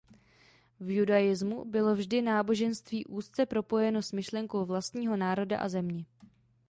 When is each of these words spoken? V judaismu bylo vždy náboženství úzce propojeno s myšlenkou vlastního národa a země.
V 0.79 0.89
judaismu 0.89 1.65
bylo 1.65 1.95
vždy 1.95 2.21
náboženství 2.21 3.05
úzce 3.05 3.45
propojeno 3.45 4.01
s 4.01 4.11
myšlenkou 4.11 4.65
vlastního 4.65 5.17
národa 5.17 5.57
a 5.59 5.69
země. 5.69 6.05